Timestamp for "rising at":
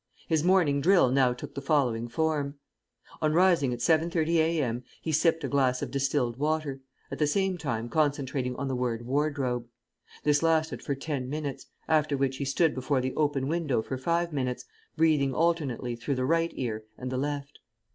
3.35-3.77